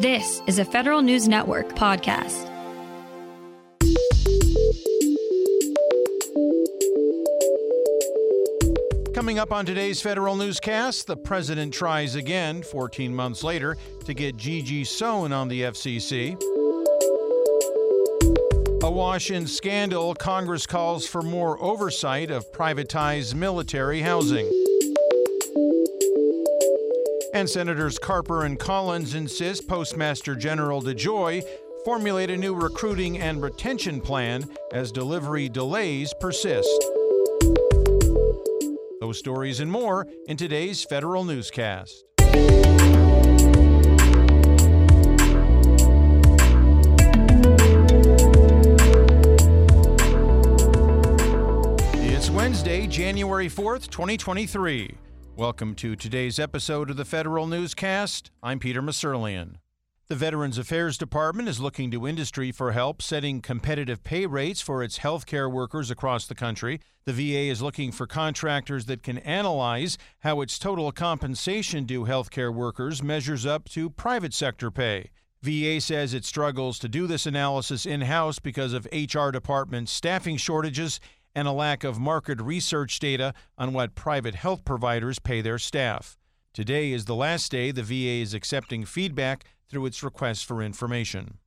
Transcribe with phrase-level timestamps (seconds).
[0.00, 2.44] This is a Federal News Network podcast.
[9.12, 14.36] Coming up on today's Federal Newscast, the president tries again 14 months later to get
[14.36, 16.40] Gigi Sohn on the FCC.
[18.84, 24.48] Awash in scandal, Congress calls for more oversight of privatized military housing.
[27.34, 31.42] And Senators Carper and Collins insist Postmaster General DeJoy
[31.84, 36.84] formulate a new recruiting and retention plan as delivery delays persist.
[39.00, 42.04] Those stories and more in today's Federal Newscast.
[52.00, 55.07] It's Wednesday, January 4th, 2023.
[55.38, 58.32] Welcome to today's episode of the Federal Newscast.
[58.42, 59.58] I'm Peter Musurlian.
[60.08, 64.82] The Veterans Affairs Department is looking to industry for help setting competitive pay rates for
[64.82, 66.80] its healthcare workers across the country.
[67.04, 72.52] The VA is looking for contractors that can analyze how its total compensation due healthcare
[72.52, 75.08] workers measures up to private sector pay.
[75.40, 80.36] VA says it struggles to do this analysis in house because of HR department staffing
[80.36, 80.98] shortages
[81.38, 86.18] and a lack of market research data on what private health providers pay their staff.
[86.52, 91.38] Today is the last day the VA is accepting feedback through its request for information.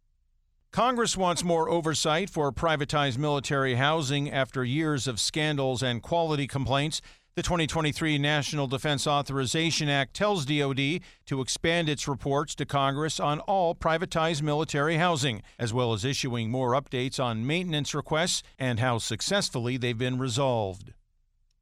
[0.71, 7.01] Congress wants more oversight for privatized military housing after years of scandals and quality complaints.
[7.33, 13.39] The 2023 National Defense Authorization Act tells DoD to expand its reports to Congress on
[13.39, 18.97] all privatized military housing, as well as issuing more updates on maintenance requests and how
[18.97, 20.91] successfully they've been resolved.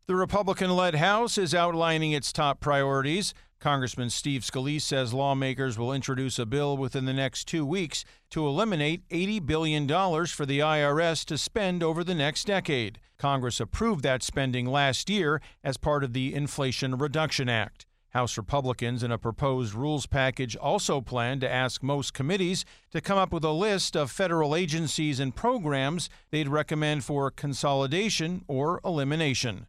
[0.08, 3.36] The Republican led House is outlining its top priorities.
[3.60, 8.48] Congressman Steve Scalise says lawmakers will introduce a bill within the next two weeks to
[8.48, 9.88] eliminate $80 billion
[10.28, 13.00] for the IRS to spend over the next decade.
[13.18, 17.86] Congress approved that spending last year as part of the Inflation Reduction Act.
[18.12, 23.18] House Republicans in a proposed rules package also plan to ask most committees to come
[23.18, 29.68] up with a list of federal agencies and programs they'd recommend for consolidation or elimination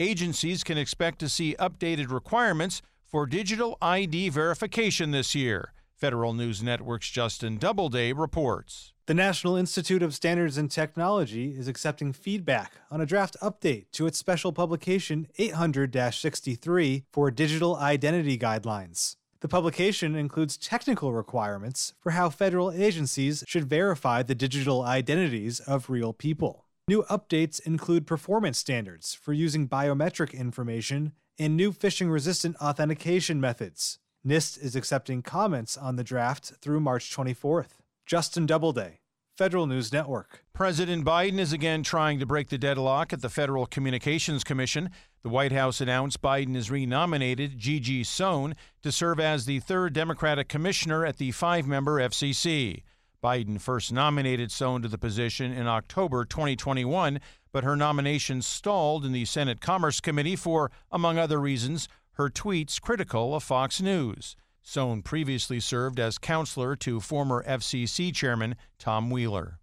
[0.00, 5.72] agencies can expect to see updated requirements for digital ID verification this year.
[5.94, 8.94] Federal News Network's Justin Doubleday reports.
[9.04, 14.06] The National Institute of Standards and Technology is accepting feedback on a draft update to
[14.06, 19.16] its special publication 800 63 for digital identity guidelines.
[19.40, 25.90] The publication includes technical requirements for how federal agencies should verify the digital identities of
[25.90, 26.66] real people.
[26.90, 34.00] New updates include performance standards for using biometric information and new phishing resistant authentication methods.
[34.26, 37.78] NIST is accepting comments on the draft through March 24th.
[38.06, 38.98] Justin Doubleday,
[39.38, 40.44] Federal News Network.
[40.52, 44.90] President Biden is again trying to break the deadlock at the Federal Communications Commission.
[45.22, 50.48] The White House announced Biden has renominated Gigi Sohn to serve as the third Democratic
[50.48, 52.82] commissioner at the five member FCC.
[53.22, 57.20] Biden first nominated Sohn to the position in October 2021,
[57.52, 62.80] but her nomination stalled in the Senate Commerce Committee for, among other reasons, her tweets
[62.80, 64.36] critical of Fox News.
[64.62, 69.58] Sohn previously served as counselor to former FCC Chairman Tom Wheeler.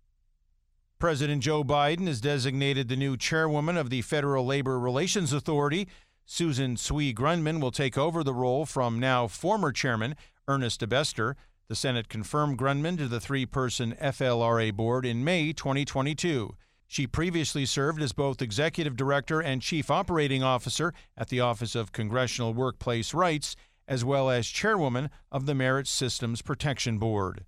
[1.00, 5.88] President Joe Biden has designated the new chairwoman of the Federal Labor Relations Authority.
[6.26, 10.16] Susan Tsui Grundmann will take over the role from now former chairman
[10.48, 11.36] Ernest DeBester.
[11.70, 16.56] The Senate confirmed Grundmann to the three person FLRA board in May 2022.
[16.88, 21.92] She previously served as both executive director and chief operating officer at the Office of
[21.92, 27.44] Congressional Workplace Rights, as well as chairwoman of the Merit Systems Protection Board.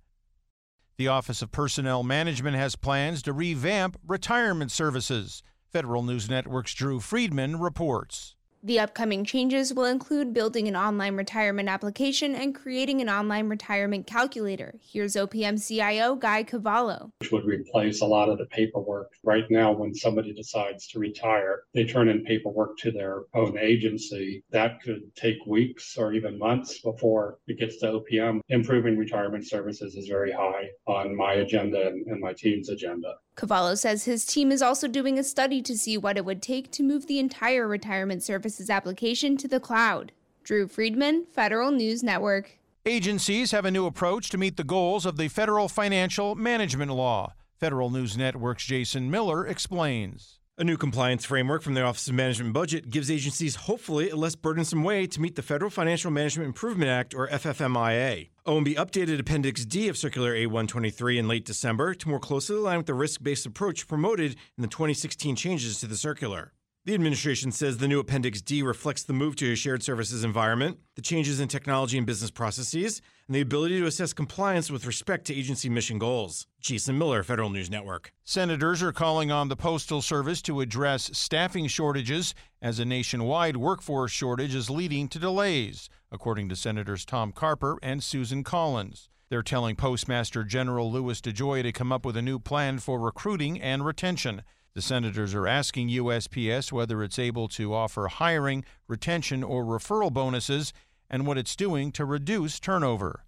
[0.98, 5.42] The Office of Personnel Management has plans to revamp retirement services.
[5.72, 8.36] Federal News Network's Drew Friedman reports.
[8.62, 14.06] The upcoming changes will include building an online retirement application and creating an online retirement
[14.06, 14.74] calculator.
[14.82, 17.10] Here's OPM CIO Guy Cavallo.
[17.20, 19.12] Which would replace a lot of the paperwork.
[19.24, 24.44] Right now, when somebody decides to retire, they turn in paperwork to their own agency.
[24.50, 28.40] That could take weeks or even months before it gets to OPM.
[28.50, 33.14] Improving retirement services is very high on my agenda and, and my team's agenda.
[33.40, 36.70] Cavallo says his team is also doing a study to see what it would take
[36.72, 40.12] to move the entire retirement services application to the cloud.
[40.44, 42.58] Drew Friedman, Federal News Network.
[42.84, 47.32] Agencies have a new approach to meet the goals of the Federal Financial Management Law.
[47.56, 50.39] Federal News Network's Jason Miller explains.
[50.58, 54.16] A new compliance framework from the Office of Management and Budget gives agencies hopefully a
[54.16, 58.28] less burdensome way to meet the Federal Financial Management Improvement Act, or FFMIA.
[58.46, 62.86] OMB updated Appendix D of Circular A123 in late December to more closely align with
[62.86, 66.52] the risk based approach promoted in the 2016 changes to the circular.
[66.86, 70.78] The administration says the new Appendix D reflects the move to a shared services environment,
[70.94, 75.26] the changes in technology and business processes, and the ability to assess compliance with respect
[75.26, 76.46] to agency mission goals.
[76.58, 78.14] Jason Miller, Federal News Network.
[78.24, 84.10] Senators are calling on the Postal Service to address staffing shortages as a nationwide workforce
[84.10, 89.10] shortage is leading to delays, according to Senators Tom Carper and Susan Collins.
[89.28, 93.60] They're telling Postmaster General Louis DeJoy to come up with a new plan for recruiting
[93.60, 94.42] and retention.
[94.74, 100.72] The senators are asking USPS whether it's able to offer hiring, retention, or referral bonuses
[101.08, 103.24] and what it's doing to reduce turnover.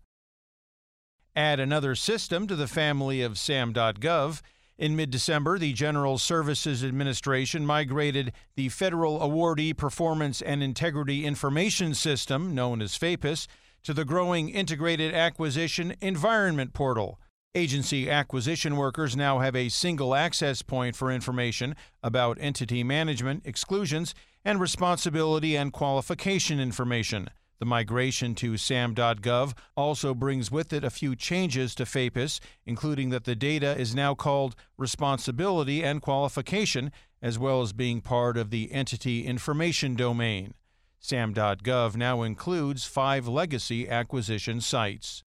[1.34, 4.40] Add another system to the family of SAM.gov.
[4.78, 11.94] In mid December, the General Services Administration migrated the Federal Awardee Performance and Integrity Information
[11.94, 13.46] System, known as FAPIIS,
[13.82, 17.18] to the growing Integrated Acquisition Environment Portal.
[17.54, 24.14] Agency acquisition workers now have a single access point for information about entity management, exclusions,
[24.42, 27.28] and responsibility and qualification information.
[27.58, 33.24] The migration to SAM.gov also brings with it a few changes to FAPIIS, including that
[33.24, 36.90] the data is now called responsibility and qualification,
[37.20, 40.54] as well as being part of the entity information domain.
[41.00, 45.22] SAM.gov now includes five legacy acquisition sites.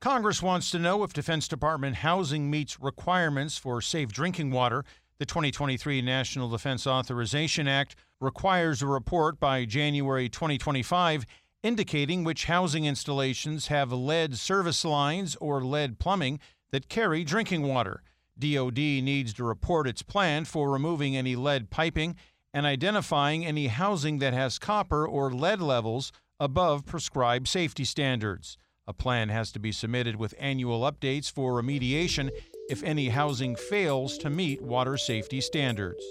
[0.00, 4.84] Congress wants to know if Defense Department housing meets requirements for safe drinking water.
[5.18, 11.24] The 2023 National Defense Authorization Act requires a report by January 2025
[11.64, 16.38] indicating which housing installations have lead service lines or lead plumbing
[16.70, 18.02] that carry drinking water.
[18.38, 22.16] DoD needs to report its plan for removing any lead piping
[22.52, 28.58] and identifying any housing that has copper or lead levels above prescribed safety standards.
[28.86, 32.30] A plan has to be submitted with annual updates for remediation
[32.68, 36.04] if any housing fails to meet water safety standards.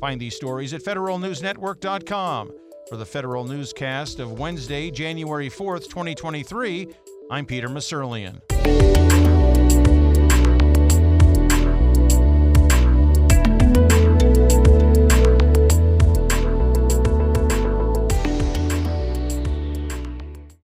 [0.00, 2.52] Find these stories at federalnewsnetwork.com.
[2.88, 6.88] For the Federal Newscast of Wednesday, January 4th, 2023,
[7.30, 9.31] I'm Peter Musurlian.